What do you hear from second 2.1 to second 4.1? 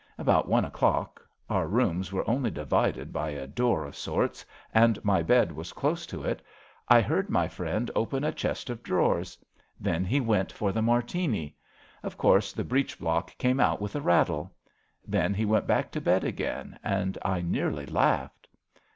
were only divided by a door of